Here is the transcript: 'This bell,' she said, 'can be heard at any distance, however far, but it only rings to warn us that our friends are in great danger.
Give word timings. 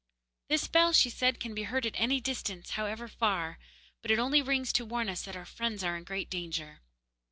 'This 0.49 0.67
bell,' 0.67 0.93
she 0.93 1.11
said, 1.11 1.39
'can 1.39 1.53
be 1.53 1.61
heard 1.61 1.85
at 1.85 1.93
any 1.95 2.19
distance, 2.19 2.71
however 2.71 3.07
far, 3.07 3.59
but 4.01 4.09
it 4.09 4.17
only 4.17 4.41
rings 4.41 4.73
to 4.73 4.83
warn 4.83 5.07
us 5.07 5.21
that 5.21 5.35
our 5.37 5.45
friends 5.45 5.83
are 5.83 5.95
in 5.95 6.03
great 6.03 6.27
danger. 6.27 6.81